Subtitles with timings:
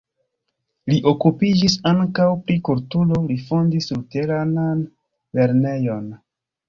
[0.91, 4.83] Li okupiĝis ankaŭ pri kulturo, li fondis luteranan
[5.41, 6.09] lernejon.